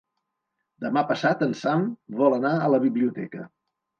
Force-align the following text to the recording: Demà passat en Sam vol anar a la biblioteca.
Demà 0.85 1.01
passat 1.11 1.43
en 1.47 1.53
Sam 1.59 1.85
vol 2.21 2.37
anar 2.39 2.55
a 2.61 2.71
la 2.77 2.83
biblioteca. 2.89 3.47